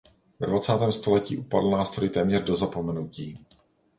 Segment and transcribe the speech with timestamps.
[0.39, 3.33] Ve dvacátém století upadl nástroj téměř do zapomenutí.